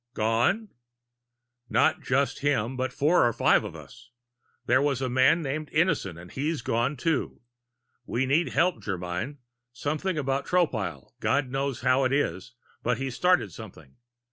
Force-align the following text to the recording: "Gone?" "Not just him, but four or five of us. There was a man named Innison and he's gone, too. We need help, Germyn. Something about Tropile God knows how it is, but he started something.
"Gone?" 0.15 0.69
"Not 1.69 2.01
just 2.01 2.39
him, 2.39 2.75
but 2.75 2.91
four 2.91 3.23
or 3.23 3.31
five 3.33 3.63
of 3.63 3.75
us. 3.75 4.09
There 4.65 4.81
was 4.81 4.99
a 4.99 5.09
man 5.11 5.43
named 5.43 5.69
Innison 5.69 6.19
and 6.19 6.31
he's 6.31 6.63
gone, 6.63 6.97
too. 6.97 7.41
We 8.07 8.25
need 8.25 8.49
help, 8.49 8.81
Germyn. 8.83 9.37
Something 9.73 10.17
about 10.17 10.47
Tropile 10.47 11.11
God 11.19 11.49
knows 11.49 11.81
how 11.81 12.03
it 12.03 12.11
is, 12.11 12.53
but 12.81 12.97
he 12.97 13.11
started 13.11 13.51
something. 13.51 13.97